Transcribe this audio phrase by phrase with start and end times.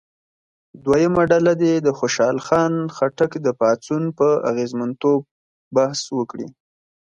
[0.85, 5.21] دویمه ډله دې د خوشحال خان خټک د پاڅون په اغېزمنتوب
[5.75, 6.47] بحث وکړي.